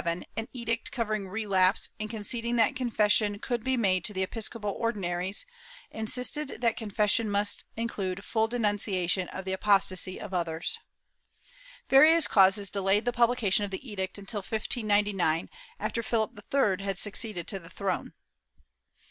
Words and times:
while 0.00 0.22
granting, 0.32 0.32
in 0.32 0.38
1597, 0.48 0.62
an 0.64 0.70
edict 0.70 0.92
covering 0.92 1.28
relapse 1.28 1.88
and 2.00 2.08
conceding 2.08 2.56
that 2.56 2.74
confes 2.74 3.12
sion 3.12 3.38
could 3.38 3.62
be 3.62 3.76
made 3.76 4.02
to 4.02 4.14
the 4.14 4.22
episcopal 4.22 4.70
Ordinaries, 4.70 5.44
insisted 5.90 6.62
that 6.62 6.78
con 6.78 6.90
fession 6.90 7.26
must 7.26 7.66
include 7.76 8.24
full 8.24 8.48
denimciation 8.48 9.28
of 9.28 9.44
the 9.44 9.52
apostasy 9.52 10.18
of 10.18 10.32
others/ 10.32 10.78
Various 11.90 12.26
causes 12.28 12.70
delayed 12.70 13.04
the 13.04 13.12
publication 13.12 13.66
of 13.66 13.70
the 13.70 13.86
edict 13.90 14.16
until 14.16 14.38
1599, 14.38 15.50
after 15.78 16.02
Philip 16.02 16.32
III 16.50 16.82
had 16.82 16.96
succeeded 16.96 17.46
to 17.48 17.58
the 17.58 17.68
throne. 17.68 18.14